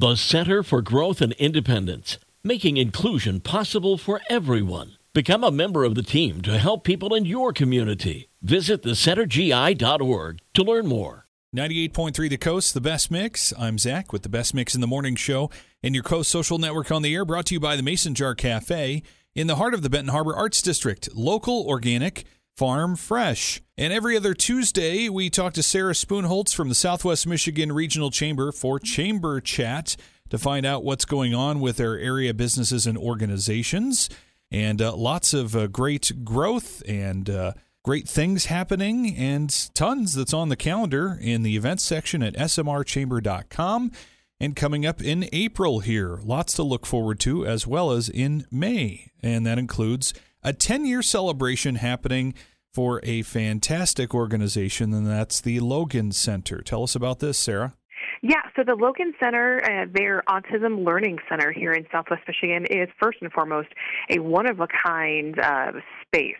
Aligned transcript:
The 0.00 0.16
Center 0.16 0.62
for 0.62 0.80
Growth 0.80 1.20
and 1.20 1.34
Independence, 1.34 2.16
making 2.42 2.78
inclusion 2.78 3.38
possible 3.38 3.98
for 3.98 4.22
everyone. 4.30 4.96
Become 5.12 5.44
a 5.44 5.50
member 5.50 5.84
of 5.84 5.94
the 5.94 6.02
team 6.02 6.40
to 6.40 6.56
help 6.56 6.84
people 6.84 7.14
in 7.14 7.26
your 7.26 7.52
community. 7.52 8.30
Visit 8.40 8.82
thecentergi.org 8.82 10.38
to 10.54 10.62
learn 10.62 10.86
more. 10.86 11.26
98.3 11.54 12.30
The 12.30 12.38
Coast, 12.38 12.72
the 12.72 12.80
best 12.80 13.10
mix. 13.10 13.52
I'm 13.58 13.76
Zack 13.76 14.10
with 14.10 14.22
the 14.22 14.30
best 14.30 14.54
mix 14.54 14.74
in 14.74 14.80
the 14.80 14.86
morning 14.86 15.16
show 15.16 15.50
and 15.82 15.94
your 15.94 16.02
Coast 16.02 16.30
Social 16.30 16.56
Network 16.56 16.90
on 16.90 17.02
the 17.02 17.14
air, 17.14 17.26
brought 17.26 17.44
to 17.46 17.54
you 17.54 17.60
by 17.60 17.76
the 17.76 17.82
Mason 17.82 18.14
Jar 18.14 18.34
Cafe 18.34 19.02
in 19.34 19.48
the 19.48 19.56
heart 19.56 19.74
of 19.74 19.82
the 19.82 19.90
Benton 19.90 20.12
Harbor 20.12 20.34
Arts 20.34 20.62
District. 20.62 21.14
Local, 21.14 21.66
organic, 21.66 22.24
farm 22.60 22.94
fresh. 22.94 23.62
And 23.78 23.90
every 23.90 24.18
other 24.18 24.34
Tuesday, 24.34 25.08
we 25.08 25.30
talk 25.30 25.54
to 25.54 25.62
Sarah 25.62 25.94
Spoonholtz 25.94 26.54
from 26.54 26.68
the 26.68 26.74
Southwest 26.74 27.26
Michigan 27.26 27.72
Regional 27.72 28.10
Chamber 28.10 28.52
for 28.52 28.78
Chamber 28.78 29.40
Chat 29.40 29.96
to 30.28 30.36
find 30.36 30.66
out 30.66 30.84
what's 30.84 31.06
going 31.06 31.32
on 31.32 31.60
with 31.60 31.78
their 31.78 31.98
area 31.98 32.34
businesses 32.34 32.86
and 32.86 32.98
organizations. 32.98 34.10
And 34.50 34.82
uh, 34.82 34.94
lots 34.94 35.32
of 35.32 35.56
uh, 35.56 35.68
great 35.68 36.22
growth 36.22 36.82
and 36.86 37.30
uh, 37.30 37.54
great 37.82 38.06
things 38.06 38.44
happening, 38.44 39.16
and 39.16 39.70
tons 39.72 40.12
that's 40.12 40.34
on 40.34 40.50
the 40.50 40.54
calendar 40.54 41.16
in 41.18 41.42
the 41.42 41.56
events 41.56 41.82
section 41.82 42.22
at 42.22 42.34
smrchamber.com. 42.34 43.90
And 44.38 44.54
coming 44.54 44.84
up 44.84 45.00
in 45.00 45.30
April 45.32 45.80
here, 45.80 46.18
lots 46.22 46.52
to 46.56 46.62
look 46.62 46.84
forward 46.84 47.20
to, 47.20 47.46
as 47.46 47.66
well 47.66 47.90
as 47.90 48.10
in 48.10 48.44
May. 48.50 49.12
And 49.22 49.46
that 49.46 49.58
includes 49.58 50.12
a 50.42 50.52
10 50.52 50.84
year 50.84 51.02
celebration 51.02 51.76
happening 51.76 52.34
for 52.72 53.00
a 53.02 53.22
fantastic 53.22 54.14
organization, 54.14 54.94
and 54.94 55.06
that's 55.06 55.40
the 55.40 55.60
Logan 55.60 56.12
Center. 56.12 56.60
Tell 56.62 56.84
us 56.84 56.94
about 56.94 57.18
this, 57.18 57.38
Sarah. 57.38 57.74
Yeah, 58.22 58.42
so 58.54 58.62
the 58.64 58.74
Logan 58.74 59.14
Center, 59.18 59.60
uh, 59.64 59.86
their 59.92 60.22
Autism 60.28 60.84
Learning 60.84 61.18
Center 61.28 61.52
here 61.52 61.72
in 61.72 61.86
Southwest 61.90 62.22
Michigan, 62.28 62.66
is 62.66 62.88
first 63.00 63.18
and 63.22 63.32
foremost 63.32 63.68
a 64.10 64.18
one 64.18 64.46
of 64.46 64.60
a 64.60 64.68
kind 64.68 65.38
uh, 65.38 65.72
space 66.06 66.36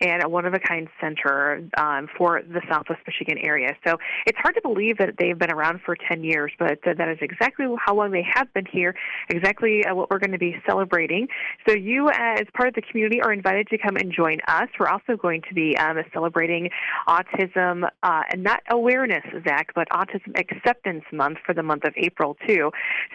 and 0.00 0.22
a 0.22 0.28
one 0.28 0.46
of 0.46 0.54
a 0.54 0.58
kind 0.58 0.88
center 1.00 1.68
um, 1.76 2.08
for 2.16 2.42
the 2.42 2.60
Southwest 2.68 3.00
Michigan 3.06 3.38
area. 3.38 3.74
So 3.86 3.96
it's 4.26 4.38
hard 4.38 4.54
to 4.54 4.62
believe 4.62 4.98
that 4.98 5.14
they've 5.18 5.38
been 5.38 5.52
around 5.52 5.80
for 5.84 5.96
10 6.08 6.24
years, 6.24 6.52
but 6.58 6.78
uh, 6.86 6.94
that 6.96 7.08
is 7.08 7.18
exactly 7.20 7.66
how 7.84 7.94
long 7.94 8.10
they 8.10 8.26
have 8.34 8.52
been 8.54 8.66
here, 8.66 8.94
exactly 9.28 9.84
uh, 9.84 9.94
what 9.94 10.10
we're 10.10 10.18
going 10.18 10.32
to 10.32 10.38
be 10.38 10.56
celebrating. 10.66 11.28
So 11.68 11.74
you, 11.74 12.08
as 12.10 12.44
part 12.54 12.68
of 12.68 12.74
the 12.74 12.82
community, 12.82 13.20
are 13.22 13.32
invited 13.32 13.68
to 13.68 13.78
come 13.78 13.96
and 13.96 14.12
join 14.12 14.38
us. 14.48 14.68
We're 14.78 14.88
also 14.88 15.16
going 15.16 15.42
to 15.48 15.54
be 15.54 15.76
um, 15.76 15.96
celebrating 16.12 16.70
autism, 17.08 17.88
uh, 18.02 18.22
and 18.30 18.42
not 18.42 18.60
awareness, 18.70 19.24
Zack, 19.46 19.68
but 19.74 19.88
autism 19.90 20.38
acceptance 20.38 21.04
month 21.12 21.38
for 21.44 21.54
the 21.54 21.62
month 21.62 21.84
of 21.84 21.94
April 21.96 22.36
too. 22.46 22.70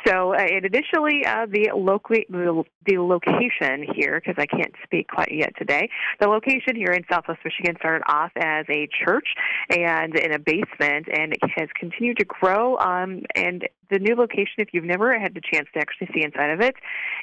So, 0.06 0.34
uh, 0.34 0.46
additionally, 0.64 1.26
uh, 1.26 1.46
the 1.50 1.70
the 2.86 2.98
location 3.00 3.86
here, 3.96 4.22
because 4.24 4.36
I 4.38 4.46
can't 4.46 4.74
speak 4.84 5.08
quite 5.08 5.32
yet 5.32 5.54
today, 5.58 5.90
the 6.20 6.28
location 6.28 6.55
here 6.76 6.92
in 6.92 7.04
Southwest 7.10 7.40
Michigan 7.44 7.76
started 7.80 8.04
off 8.08 8.32
as 8.36 8.66
a 8.70 8.88
church 9.04 9.28
and 9.70 10.16
in 10.16 10.34
a 10.34 10.40
basement, 10.40 11.08
and 11.12 11.34
it 11.34 11.52
has 11.56 11.70
continued 11.80 12.18
to 12.18 12.26
grow. 12.26 12.78
Um, 12.78 13.24
and 13.36 13.68
the 13.90 14.00
new 14.00 14.16
location, 14.16 14.58
if 14.58 14.70
you've 14.74 14.84
never 14.84 15.18
had 15.20 15.34
the 15.34 15.42
chance 15.42 15.68
to 15.74 15.80
actually 15.80 16.10
see 16.14 16.24
inside 16.24 16.52
of 16.52 16.62
it, 16.62 16.76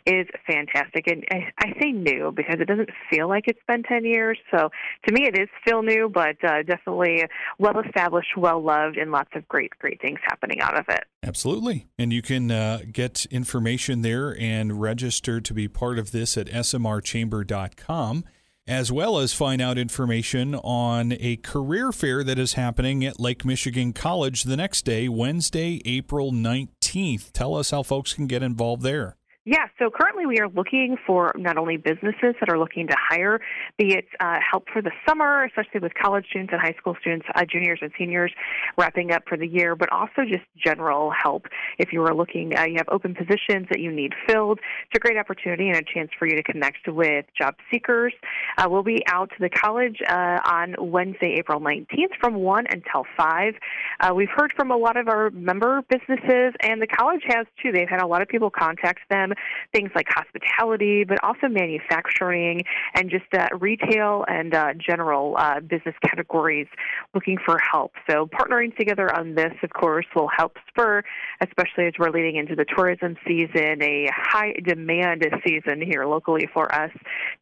is 0.07 0.27
fantastic. 0.47 1.07
And 1.07 1.25
I, 1.31 1.53
I 1.59 1.73
say 1.81 1.93
new 1.93 2.33
because 2.35 2.57
it 2.61 2.67
doesn't 2.67 2.91
feel 3.11 3.29
like 3.29 3.45
it's 3.47 3.61
been 3.67 3.83
10 3.83 4.05
years. 4.05 4.39
So 4.51 4.71
to 5.07 5.13
me, 5.13 5.27
it 5.27 5.39
is 5.39 5.49
still 5.67 5.83
new, 5.83 6.09
but 6.09 6.37
uh, 6.45 6.63
definitely 6.63 7.25
well 7.59 7.81
established, 7.81 8.37
well 8.37 8.63
loved, 8.63 8.97
and 8.97 9.11
lots 9.11 9.31
of 9.35 9.47
great, 9.49 9.73
great 9.79 10.01
things 10.01 10.19
happening 10.25 10.61
out 10.61 10.79
of 10.79 10.85
it. 10.89 11.05
Absolutely. 11.23 11.87
And 11.99 12.13
you 12.13 12.23
can 12.23 12.51
uh, 12.51 12.81
get 12.91 13.27
information 13.27 14.03
there 14.03 14.37
and 14.39 14.81
register 14.81 15.41
to 15.41 15.55
be 15.55 15.69
part 15.69 15.99
of 15.99 16.13
this 16.13 16.37
at 16.37 16.47
smrchamber.com 16.47 18.25
as 18.67 18.93
well 18.93 19.19
as 19.19 19.33
find 19.33 19.61
out 19.61 19.77
information 19.77 20.55
on 20.55 21.15
a 21.19 21.37
career 21.37 21.91
fair 21.93 22.23
that 22.23 22.39
is 22.39 22.53
happening 22.55 23.05
at 23.05 23.19
Lake 23.19 23.45
Michigan 23.45 23.93
College 23.93 24.45
the 24.45 24.57
next 24.57 24.85
day, 24.85 25.09
Wednesday, 25.09 25.81
April 25.85 26.33
19th. 26.33 27.33
Tell 27.33 27.57
us 27.57 27.71
how 27.71 27.83
folks 27.83 28.13
can 28.13 28.27
get 28.27 28.43
involved 28.43 28.83
there. 28.83 29.17
Yeah, 29.45 29.67
so 29.77 29.91
currently 29.91 30.25
we 30.25 30.39
are 30.39 30.49
looking 30.49 30.97
for 31.05 31.33
not 31.37 31.59
only 31.59 31.77
businesses 31.77 32.37
that 32.39 32.49
are 32.49 32.61
looking 32.61 32.87
to 32.87 32.95
hire, 32.97 33.41
be 33.77 33.95
it 33.95 34.05
uh, 34.21 34.39
help 34.39 34.69
for 34.73 34.81
the 34.81 34.93
summer, 35.05 35.43
especially 35.43 35.81
with 35.81 35.95
college 35.95 36.27
students 36.31 36.53
and 36.53 36.63
high 36.63 36.77
school 36.79 36.95
students, 37.01 37.27
uh, 37.35 37.45
juniors 37.45 37.81
and 37.83 37.91
seniors 37.99 38.33
wrapping 38.79 39.11
up 39.11 39.25
for 39.29 39.37
the 39.37 39.49
year, 39.49 39.75
but 39.75 39.91
also 39.91 40.23
just 40.29 40.45
general 40.65 41.11
help. 41.11 41.47
If 41.79 41.93
you 41.93 42.03
are 42.05 42.15
looking, 42.15 42.57
uh, 42.57 42.67
you 42.67 42.77
have 42.77 42.87
open 42.89 43.17
positions 43.17 43.67
that 43.71 43.81
you 43.81 43.91
need 43.91 44.13
filled, 44.29 44.61
it's 44.61 44.95
a 44.95 45.01
great 45.01 45.19
opportunity 45.19 45.71
and 45.71 45.77
a 45.77 45.83
chance 45.83 46.13
for 46.17 46.27
you 46.27 46.37
to 46.37 46.43
connect 46.45 46.87
with 46.87 47.25
job 47.37 47.57
seekers. 47.69 48.15
Uh, 48.59 48.69
we'll 48.71 48.85
be 48.85 49.03
out 49.09 49.31
to 49.31 49.37
the 49.41 49.51
college 49.51 50.01
uh, 50.09 50.39
on 50.45 50.77
Wednesday, 50.79 51.35
April 51.37 51.59
19th 51.59 52.15
from 52.21 52.35
1 52.35 52.67
until 52.71 53.05
5. 53.17 53.55
Uh, 53.99 54.15
we've 54.15 54.31
heard 54.37 54.53
from 54.55 54.71
a 54.71 54.77
lot 54.77 54.97
of 54.97 55.09
our 55.09 55.31
member 55.31 55.83
businesses, 55.91 56.55
and 56.61 56.81
the 56.81 56.87
college 56.87 57.23
has 57.27 57.45
too. 57.61 57.73
They've 57.73 57.89
had 57.89 58.01
a 58.01 58.07
lot 58.07 58.23
of 58.23 58.29
people 58.29 58.49
contact 58.49 59.01
them 59.11 59.32
things 59.75 59.91
like 59.95 60.07
hospitality, 60.09 61.05
but 61.05 61.23
also 61.23 61.49
manufacturing 61.49 62.63
and 62.95 63.11
just 63.11 63.25
uh, 63.37 63.49
retail 63.59 64.25
and 64.29 64.55
uh, 64.55 64.73
general 64.75 65.37
uh, 65.39 65.61
business 65.61 65.95
categories 66.05 66.67
looking 67.15 67.39
for 67.45 67.59
help. 67.59 67.93
So 68.09 68.27
partnering 68.27 68.77
together 68.77 69.15
on 69.15 69.35
this, 69.35 69.53
of 69.63 69.71
course, 69.71 70.07
will 70.15 70.29
help 70.37 70.57
spur, 70.69 71.03
especially 71.41 71.87
as 71.87 71.95
we're 71.99 72.11
leading 72.11 72.37
into 72.37 72.55
the 72.55 72.65
tourism 72.65 73.17
season, 73.27 73.83
a 73.83 74.09
high 74.13 74.53
demand 74.65 75.25
season 75.47 75.81
here 75.81 76.05
locally 76.05 76.49
for 76.53 76.73
us 76.75 76.91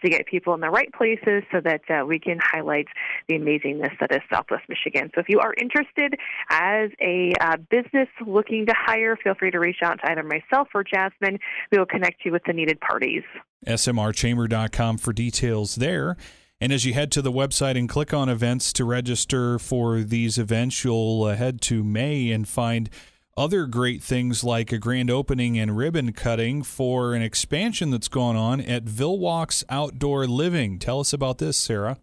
to 0.02 0.10
get 0.10 0.26
people 0.26 0.54
in 0.54 0.60
the 0.60 0.70
right 0.70 0.92
places 0.92 1.42
so 1.52 1.60
that 1.60 1.82
uh, 1.90 2.04
we 2.04 2.18
can 2.18 2.38
highlight 2.42 2.86
the 3.28 3.34
amazingness 3.34 3.98
that 4.00 4.12
is 4.12 4.20
Southwest 4.32 4.64
Michigan. 4.68 5.10
So 5.14 5.20
if 5.20 5.28
you 5.28 5.40
are 5.40 5.54
interested 5.60 6.14
as 6.50 6.90
a 7.00 7.32
uh, 7.40 7.56
business 7.70 8.08
looking 8.26 8.66
to 8.66 8.74
hire, 8.76 9.16
feel 9.16 9.34
free 9.34 9.50
to 9.50 9.58
reach 9.58 9.82
out 9.82 10.00
to 10.00 10.10
either 10.10 10.22
myself 10.22 10.68
or 10.74 10.84
Jasmine. 10.84 11.38
We 11.70 11.78
will 11.80 11.86
connect 11.86 12.24
you 12.24 12.32
with 12.32 12.42
the 12.46 12.52
needed 12.52 12.78
parties. 12.80 13.22
SMRchamber.com 13.66 14.98
for 14.98 15.12
details 15.12 15.74
there. 15.74 16.16
And 16.60 16.72
as 16.72 16.84
you 16.84 16.92
head 16.92 17.10
to 17.12 17.22
the 17.22 17.32
website 17.32 17.78
and 17.78 17.88
click 17.88 18.12
on 18.12 18.28
events 18.28 18.72
to 18.74 18.84
register 18.84 19.58
for 19.58 20.00
these 20.00 20.36
events, 20.38 20.84
you'll 20.84 21.24
uh, 21.24 21.34
head 21.34 21.60
to 21.62 21.82
May 21.82 22.30
and 22.30 22.46
find 22.46 22.90
other 23.36 23.66
great 23.66 24.02
things 24.02 24.44
like 24.44 24.70
a 24.70 24.78
grand 24.78 25.10
opening 25.10 25.58
and 25.58 25.76
ribbon 25.76 26.12
cutting 26.12 26.62
for 26.62 27.14
an 27.14 27.22
expansion 27.22 27.90
that's 27.90 28.08
going 28.08 28.36
on 28.36 28.60
at 28.60 28.84
Vilwalks 28.84 29.64
Outdoor 29.70 30.26
Living. 30.26 30.78
Tell 30.78 31.00
us 31.00 31.14
about 31.14 31.38
this, 31.38 31.56
Sarah. 31.56 31.98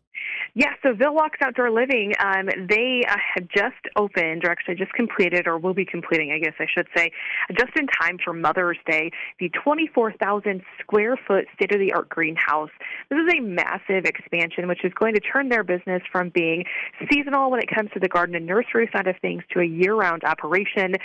Yeah, 0.57 0.73
so 0.81 0.91
Vilwalks 0.91 1.39
Outdoor 1.39 1.69
Living, 1.69 2.13
um, 2.19 2.47
they 2.67 3.03
uh, 3.07 3.15
have 3.35 3.47
just 3.47 3.75
opened, 3.95 4.43
or 4.43 4.49
actually 4.49 4.73
just 4.73 4.91
completed, 4.93 5.45
or 5.45 5.59
will 5.59 5.75
be 5.75 5.85
completing, 5.85 6.31
I 6.31 6.39
guess 6.39 6.55
I 6.59 6.65
should 6.65 6.87
say, 6.97 7.11
just 7.51 7.77
in 7.77 7.85
time 7.85 8.17
for 8.25 8.33
Mother's 8.33 8.79
Day, 8.89 9.11
the 9.39 9.49
24,000 9.49 10.63
square 10.79 11.15
foot 11.27 11.45
state 11.53 11.71
of 11.75 11.79
the 11.79 11.93
art 11.93 12.09
greenhouse. 12.09 12.71
This 13.11 13.19
is 13.19 13.31
a 13.37 13.39
massive 13.39 14.05
expansion, 14.05 14.67
which 14.67 14.83
is 14.83 14.91
going 14.95 15.13
to 15.13 15.19
turn 15.19 15.49
their 15.49 15.63
business 15.63 16.01
from 16.11 16.29
being 16.29 16.63
seasonal 17.07 17.51
when 17.51 17.59
it 17.59 17.69
comes 17.69 17.91
to 17.93 17.99
the 17.99 18.09
garden 18.09 18.33
and 18.33 18.47
nursery 18.47 18.89
side 18.91 19.05
of 19.05 19.15
things 19.21 19.43
to 19.51 19.59
a 19.59 19.63
year 19.65 19.93
round 19.93 20.23
operation. 20.23 20.95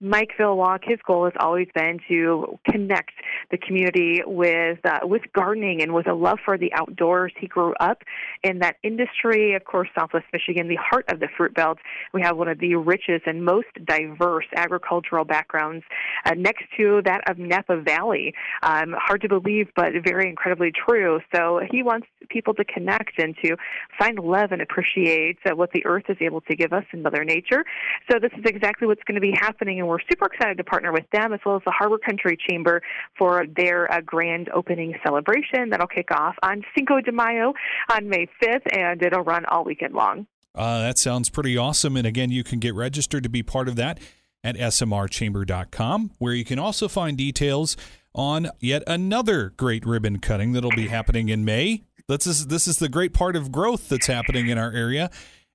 Mike 0.00 0.30
Vilwalk, 0.38 0.84
his 0.84 1.00
goal 1.04 1.24
has 1.24 1.34
always 1.40 1.66
been 1.74 1.98
to 2.06 2.60
connect 2.70 3.14
the 3.50 3.58
community 3.58 4.22
with, 4.24 4.78
uh, 4.84 5.00
with 5.02 5.22
gardening 5.34 5.82
and 5.82 5.94
with 5.94 6.06
a 6.06 6.14
love 6.14 6.38
for 6.44 6.56
the 6.56 6.72
outdoors. 6.74 7.32
He 7.40 7.48
grew 7.48 7.74
up 7.80 8.04
in 8.44 8.60
that 8.60 8.76
industry 8.84 8.99
industry, 9.00 9.54
of 9.54 9.64
course, 9.64 9.88
Southwest 9.98 10.26
Michigan, 10.32 10.68
the 10.68 10.76
heart 10.76 11.04
of 11.08 11.20
the 11.20 11.28
fruit 11.36 11.54
belt, 11.54 11.78
we 12.12 12.22
have 12.22 12.36
one 12.36 12.48
of 12.48 12.58
the 12.58 12.74
richest 12.76 13.26
and 13.26 13.44
most 13.44 13.68
diverse 13.84 14.46
agricultural 14.56 15.24
backgrounds 15.24 15.84
uh, 16.24 16.34
next 16.34 16.64
to 16.76 17.00
that 17.04 17.28
of 17.28 17.38
Napa 17.38 17.80
Valley. 17.80 18.34
Um, 18.62 18.94
hard 18.98 19.22
to 19.22 19.28
believe, 19.28 19.68
but 19.74 19.92
very 20.04 20.28
incredibly 20.28 20.72
true. 20.72 21.20
So 21.34 21.60
he 21.70 21.82
wants 21.82 22.06
people 22.28 22.54
to 22.54 22.64
connect 22.64 23.18
and 23.18 23.34
to 23.42 23.56
find 23.98 24.18
love 24.18 24.52
and 24.52 24.60
appreciate 24.62 25.38
uh, 25.46 25.56
what 25.56 25.70
the 25.72 25.84
earth 25.86 26.04
is 26.08 26.16
able 26.20 26.40
to 26.42 26.54
give 26.54 26.72
us 26.72 26.84
in 26.92 27.02
Mother 27.02 27.24
Nature. 27.24 27.64
So 28.10 28.18
this 28.18 28.32
is 28.36 28.44
exactly 28.44 28.86
what's 28.86 29.02
going 29.04 29.16
to 29.16 29.20
be 29.20 29.32
happening, 29.32 29.78
and 29.78 29.88
we're 29.88 30.00
super 30.10 30.26
excited 30.26 30.56
to 30.58 30.64
partner 30.64 30.92
with 30.92 31.08
them 31.12 31.32
as 31.32 31.40
well 31.44 31.56
as 31.56 31.62
the 31.64 31.72
Harbor 31.72 31.98
Country 31.98 32.36
Chamber 32.48 32.82
for 33.16 33.44
their 33.56 33.92
uh, 33.92 34.00
grand 34.00 34.48
opening 34.50 34.94
celebration 35.04 35.70
that'll 35.70 35.86
kick 35.86 36.10
off 36.10 36.34
on 36.42 36.62
Cinco 36.74 37.00
de 37.00 37.12
Mayo 37.12 37.52
on 37.90 38.08
May 38.08 38.28
5th. 38.42 38.66
And 38.76 38.89
and 38.90 39.02
it'll 39.02 39.22
run 39.22 39.44
all 39.46 39.64
weekend 39.64 39.94
long. 39.94 40.26
Uh, 40.54 40.80
that 40.80 40.98
sounds 40.98 41.30
pretty 41.30 41.56
awesome. 41.56 41.96
And 41.96 42.06
again, 42.06 42.30
you 42.30 42.42
can 42.42 42.58
get 42.58 42.74
registered 42.74 43.22
to 43.22 43.28
be 43.28 43.42
part 43.42 43.68
of 43.68 43.76
that 43.76 44.00
at 44.42 44.56
smrchamber.com, 44.56 46.12
where 46.18 46.32
you 46.32 46.44
can 46.44 46.58
also 46.58 46.88
find 46.88 47.16
details 47.16 47.76
on 48.14 48.50
yet 48.58 48.82
another 48.86 49.50
great 49.56 49.86
ribbon 49.86 50.18
cutting 50.18 50.52
that'll 50.52 50.70
be 50.70 50.88
happening 50.88 51.28
in 51.28 51.44
May. 51.44 51.84
This 52.08 52.26
is, 52.26 52.48
this 52.48 52.66
is 52.66 52.78
the 52.78 52.88
great 52.88 53.12
part 53.12 53.36
of 53.36 53.52
growth 53.52 53.88
that's 53.88 54.08
happening 54.08 54.48
in 54.48 54.58
our 54.58 54.72
area 54.72 55.10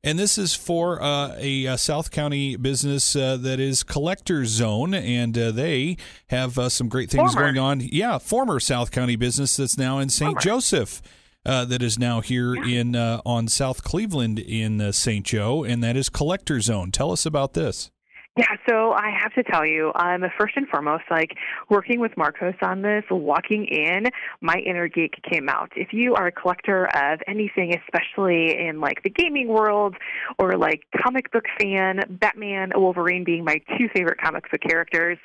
And 0.05 0.19
this 0.19 0.37
is 0.37 0.53
for 0.53 1.01
uh, 1.01 1.35
a, 1.37 1.65
a, 1.65 1.77
South 1.79 2.11
County 2.11 2.55
business 2.55 3.15
uh, 3.15 3.37
that 3.37 3.59
is 3.59 3.81
Collector 3.81 4.45
Zone, 4.45 4.93
and 4.93 5.35
uh, 5.35 5.49
they 5.51 5.97
have 6.27 6.59
uh, 6.59 6.69
some 6.69 6.87
great 6.87 7.09
things 7.09 7.33
former. 7.33 7.51
going 7.51 7.57
on. 7.57 7.79
Yeah, 7.81 8.19
former 8.19 8.59
South 8.59 8.91
County 8.91 9.15
business 9.15 9.57
that's 9.57 9.79
now 9.79 9.97
in 9.97 10.09
St. 10.09 10.39
Joseph. 10.39 11.01
Uh, 11.45 11.63
that 11.65 11.83
is 11.83 11.99
now 11.99 12.21
here 12.21 12.55
in 12.55 12.95
uh, 12.95 13.21
on 13.23 13.47
South 13.47 13.83
Cleveland 13.83 14.39
in 14.39 14.91
St. 14.91 15.23
Joe, 15.23 15.63
and 15.63 15.83
that 15.83 15.95
is 15.95 16.09
Collector 16.09 16.59
Zone. 16.59 16.89
Tell 16.91 17.11
us 17.11 17.25
about 17.25 17.53
this. 17.53 17.91
Yeah, 18.35 18.54
so 18.67 18.91
I 18.91 19.11
have 19.21 19.33
to 19.33 19.43
tell 19.43 19.65
you, 19.65 19.91
um, 19.95 20.23
first 20.37 20.55
and 20.55 20.67
foremost, 20.67 21.03
like 21.11 21.35
working 21.69 21.99
with 21.99 22.15
Marcos 22.17 22.55
on 22.61 22.81
this, 22.81 23.03
walking 23.09 23.65
in, 23.65 24.05
my 24.41 24.55
inner 24.65 24.87
geek 24.87 25.21
came 25.29 25.49
out. 25.49 25.71
If 25.75 25.89
you 25.91 26.15
are 26.15 26.27
a 26.27 26.31
collector 26.31 26.87
of 26.95 27.19
anything, 27.27 27.75
especially 27.75 28.57
in 28.57 28.79
like 28.79 29.03
the 29.03 29.09
gaming 29.09 29.47
world 29.47 29.95
or 30.39 30.57
like 30.57 30.83
comic 31.03 31.31
book 31.31 31.45
fan, 31.59 32.01
Batman, 32.09 32.71
Wolverine 32.75 33.23
being 33.23 33.43
my 33.43 33.61
two 33.77 33.87
favorite 33.93 34.19
comic 34.19 34.49
book 34.49 34.61
characters, 34.61 35.17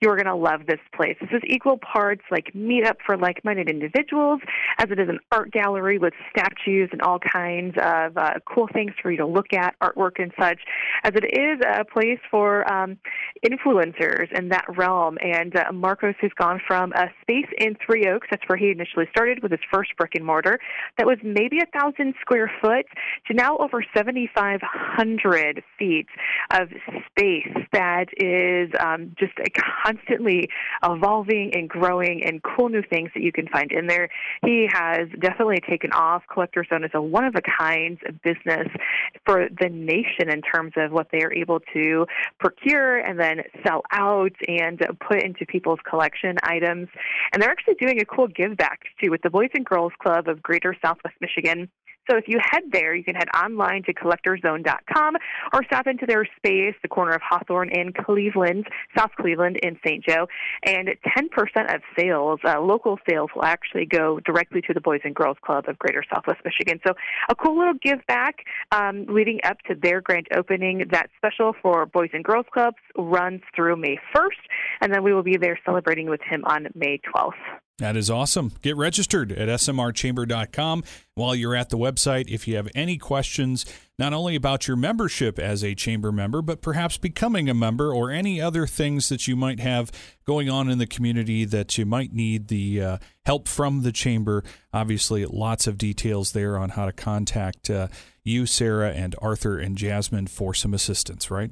you're 0.00 0.16
gonna 0.16 0.36
love 0.36 0.66
this 0.66 0.80
place. 0.94 1.16
This 1.20 1.30
is 1.32 1.42
equal 1.46 1.78
parts 1.78 2.22
like 2.30 2.52
meetup 2.54 2.96
for 3.04 3.16
like-minded 3.16 3.68
individuals, 3.68 4.40
as 4.78 4.90
it 4.90 4.98
is 4.98 5.08
an 5.08 5.20
art 5.32 5.50
gallery 5.52 5.98
with 5.98 6.12
statues 6.30 6.90
and 6.92 7.02
all 7.02 7.18
kinds 7.18 7.74
of 7.82 8.16
uh, 8.16 8.34
cool 8.46 8.68
things 8.72 8.92
for 9.00 9.10
you 9.10 9.16
to 9.16 9.26
look 9.26 9.52
at, 9.52 9.74
artwork 9.80 10.22
and 10.22 10.32
such, 10.38 10.60
as 11.02 11.12
it 11.14 11.24
is 11.24 11.60
a 11.66 11.84
place 11.84 12.20
for 12.30 12.70
um, 12.72 12.83
influencers 13.44 14.26
in 14.36 14.48
that 14.50 14.64
realm. 14.76 15.18
And 15.20 15.56
uh, 15.56 15.72
Marcos 15.72 16.14
has 16.20 16.30
gone 16.38 16.60
from 16.66 16.92
a 16.92 17.06
space 17.22 17.48
in 17.58 17.76
Three 17.84 18.06
Oaks, 18.06 18.28
that's 18.30 18.42
where 18.46 18.58
he 18.58 18.70
initially 18.70 19.06
started 19.10 19.42
with 19.42 19.50
his 19.50 19.60
first 19.72 19.90
brick 19.96 20.12
and 20.14 20.24
mortar, 20.24 20.58
that 20.98 21.06
was 21.06 21.18
maybe 21.22 21.58
a 21.58 21.78
thousand 21.78 22.14
square 22.20 22.50
foot, 22.60 22.86
to 23.26 23.34
now 23.34 23.56
over 23.58 23.84
7,500 23.96 25.62
feet 25.78 26.06
of 26.52 26.68
space 27.10 27.48
that 27.72 28.06
is 28.16 28.70
um, 28.80 29.14
just 29.18 29.32
constantly 29.84 30.48
evolving 30.82 31.50
and 31.54 31.68
growing 31.68 32.22
and 32.24 32.42
cool 32.42 32.68
new 32.68 32.82
things 32.88 33.10
that 33.14 33.22
you 33.22 33.32
can 33.32 33.48
find 33.48 33.72
in 33.72 33.86
there. 33.86 34.08
He 34.44 34.68
has 34.72 35.08
definitely 35.20 35.60
taken 35.68 35.92
off. 35.92 36.22
Collector 36.32 36.64
Zone 36.68 36.84
is 36.84 36.90
a 36.94 37.02
one 37.02 37.24
of 37.24 37.34
a 37.34 37.42
kind 37.42 37.98
business 38.22 38.68
for 39.26 39.48
the 39.60 39.68
nation 39.68 40.30
in 40.30 40.40
terms 40.42 40.72
of 40.76 40.92
what 40.92 41.08
they 41.12 41.22
are 41.22 41.32
able 41.32 41.60
to 41.72 42.06
procure 42.38 42.73
and 42.74 43.18
then 43.18 43.42
sell 43.66 43.82
out 43.92 44.32
and 44.48 44.80
put 45.06 45.22
into 45.22 45.46
people's 45.46 45.80
collection 45.88 46.36
items. 46.42 46.88
And 47.32 47.42
they're 47.42 47.50
actually 47.50 47.74
doing 47.74 48.00
a 48.00 48.04
cool 48.04 48.28
give 48.28 48.56
back 48.56 48.80
too 49.02 49.10
with 49.10 49.22
the 49.22 49.30
Boys 49.30 49.50
and 49.54 49.64
Girls 49.64 49.92
Club 50.00 50.28
of 50.28 50.42
Greater 50.42 50.76
Southwest 50.82 51.16
Michigan. 51.20 51.68
So 52.10 52.16
if 52.16 52.24
you 52.28 52.38
head 52.40 52.64
there, 52.72 52.94
you 52.94 53.04
can 53.04 53.14
head 53.14 53.28
online 53.34 53.82
to 53.84 53.94
collectorzone.com 53.94 55.16
or 55.52 55.64
stop 55.64 55.86
into 55.86 56.06
their 56.06 56.26
space, 56.36 56.74
the 56.82 56.88
corner 56.88 57.12
of 57.12 57.22
Hawthorne 57.22 57.70
and 57.70 57.94
Cleveland, 57.94 58.66
South 58.96 59.10
Cleveland 59.18 59.58
in 59.62 59.78
St. 59.86 60.04
Joe. 60.04 60.26
And 60.64 60.88
10% 60.88 61.74
of 61.74 61.80
sales, 61.98 62.40
uh, 62.44 62.60
local 62.60 62.98
sales, 63.08 63.30
will 63.34 63.44
actually 63.44 63.86
go 63.86 64.20
directly 64.20 64.60
to 64.62 64.74
the 64.74 64.80
Boys 64.80 65.00
and 65.04 65.14
Girls 65.14 65.38
Club 65.42 65.64
of 65.68 65.78
Greater 65.78 66.04
Southwest 66.12 66.40
Michigan. 66.44 66.80
So 66.86 66.94
a 67.28 67.34
cool 67.34 67.58
little 67.58 67.74
give 67.82 68.04
back 68.06 68.44
um, 68.72 69.06
leading 69.08 69.40
up 69.44 69.58
to 69.68 69.74
their 69.74 70.00
grand 70.00 70.28
opening. 70.34 70.84
That 70.90 71.10
special 71.16 71.54
for 71.62 71.86
Boys 71.86 72.10
and 72.12 72.24
Girls 72.24 72.46
Clubs 72.52 72.76
runs 72.96 73.40
through 73.54 73.76
May 73.76 73.98
1st, 74.14 74.30
and 74.80 74.92
then 74.92 75.02
we 75.02 75.12
will 75.12 75.22
be 75.22 75.36
there 75.36 75.58
celebrating 75.64 76.08
with 76.10 76.20
him 76.22 76.44
on 76.44 76.68
May 76.74 77.00
12th. 77.14 77.32
That 77.78 77.96
is 77.96 78.08
awesome. 78.08 78.52
Get 78.62 78.76
registered 78.76 79.32
at 79.32 79.48
smrchamber.com 79.48 80.84
while 81.16 81.34
you're 81.34 81.56
at 81.56 81.70
the 81.70 81.76
website. 81.76 82.28
If 82.28 82.46
you 82.46 82.54
have 82.54 82.68
any 82.72 82.98
questions, 82.98 83.66
not 83.98 84.12
only 84.12 84.36
about 84.36 84.68
your 84.68 84.76
membership 84.76 85.40
as 85.40 85.64
a 85.64 85.74
chamber 85.74 86.12
member, 86.12 86.40
but 86.40 86.62
perhaps 86.62 86.98
becoming 86.98 87.48
a 87.48 87.54
member 87.54 87.92
or 87.92 88.12
any 88.12 88.40
other 88.40 88.68
things 88.68 89.08
that 89.08 89.26
you 89.26 89.34
might 89.34 89.58
have 89.58 89.90
going 90.24 90.48
on 90.48 90.70
in 90.70 90.78
the 90.78 90.86
community 90.86 91.44
that 91.46 91.76
you 91.76 91.84
might 91.84 92.12
need 92.12 92.46
the 92.46 92.80
uh, 92.80 92.98
help 93.26 93.48
from 93.48 93.82
the 93.82 93.92
chamber. 93.92 94.44
Obviously, 94.72 95.24
lots 95.26 95.66
of 95.66 95.76
details 95.76 96.30
there 96.30 96.56
on 96.56 96.70
how 96.70 96.86
to 96.86 96.92
contact 96.92 97.70
uh, 97.70 97.88
you, 98.22 98.46
Sarah, 98.46 98.92
and 98.92 99.16
Arthur 99.20 99.58
and 99.58 99.76
Jasmine 99.76 100.28
for 100.28 100.54
some 100.54 100.74
assistance, 100.74 101.28
right? 101.28 101.50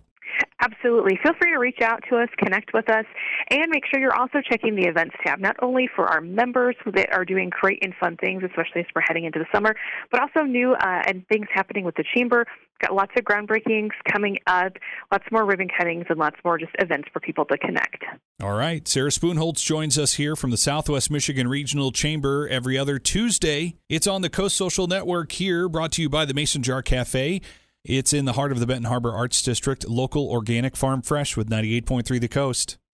Absolutely. 0.63 1.19
Feel 1.25 1.33
free 1.41 1.51
to 1.51 1.59
reach 1.59 1.81
out 1.83 2.05
to 2.09 2.17
us, 2.17 2.29
connect 2.39 2.73
with 2.73 2.89
us, 2.89 3.05
and 3.51 3.67
make 3.69 3.83
sure 3.91 4.01
you're 4.01 4.15
also 4.15 4.39
checking 4.49 4.77
the 4.77 4.85
events 4.85 5.17
tab, 5.25 5.41
not 5.41 5.57
only 5.61 5.89
for 5.95 6.07
our 6.07 6.21
members 6.21 6.77
that 6.95 7.13
are 7.13 7.25
doing 7.25 7.51
great 7.51 7.81
and 7.83 7.93
fun 7.99 8.17
things, 8.17 8.45
especially 8.45 8.83
as 8.83 8.87
we're 8.95 9.03
heading 9.03 9.25
into 9.25 9.41
the 9.41 9.47
summer, 9.53 9.75
but 10.13 10.21
also 10.21 10.45
new 10.45 10.75
uh, 10.75 11.03
and 11.07 11.27
things 11.27 11.49
happening 11.53 11.85
with 11.85 11.97
the 11.97 12.05
Chamber. 12.15 12.47
Got 12.81 12.95
lots 12.95 13.13
of 13.17 13.25
groundbreakings 13.25 13.91
coming 14.13 14.39
up, 14.47 14.73
lots 15.11 15.25
more 15.33 15.45
ribbon 15.45 15.69
cuttings, 15.77 16.07
and 16.09 16.19
lots 16.19 16.37
more 16.45 16.59
just 16.59 16.73
events 16.79 17.09
for 17.13 17.19
people 17.19 17.45
to 17.47 17.59
connect. 17.59 18.05
All 18.41 18.55
right. 18.55 18.87
Sarah 18.87 19.11
Spoonholtz 19.11 19.65
joins 19.65 19.99
us 19.99 20.15
here 20.15 20.37
from 20.37 20.51
the 20.51 20.57
Southwest 20.57 21.11
Michigan 21.11 21.49
Regional 21.49 21.91
Chamber 21.91 22.49
every 22.49 22.79
other 22.79 23.01
Tuesday. 23.01 23.75
It's 23.89 24.07
on 24.07 24.23
the 24.23 24.31
Coast 24.31 24.57
Social 24.57 24.87
Network 24.87 25.33
here, 25.33 25.69
brought 25.69 25.93
to 25.93 26.03
you 26.03 26.09
by 26.09 26.25
the 26.25 26.35
Mason 26.35 26.63
Jar 26.63 26.83
Cafe. 26.83 27.41
It's 27.85 28.13
in 28.13 28.27
the 28.27 28.35
heart 28.35 28.53
of 28.53 28.61
the 28.61 28.67
Benton 28.67 28.85
Harbor 28.85 29.13
Arts 29.13 29.43
District, 29.43 29.89
local 29.89 30.29
organic 30.29 30.77
farm 30.77 31.03
fresh 31.03 31.37
with 31.37 31.51
98.3 31.51 32.21
The 32.21 32.29
Coast. 32.29 32.79